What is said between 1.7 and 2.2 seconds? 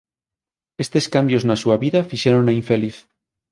vida